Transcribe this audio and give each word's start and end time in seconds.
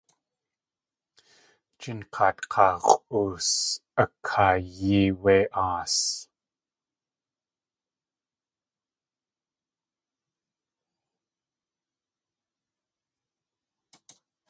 Jinkaat 1.79 2.37
k̲aa 2.51 2.75
x̲ʼoos 2.91 3.49
a 4.03 4.05
kaayí 4.27 4.99
wé 5.21 5.35
aas. 5.65 5.97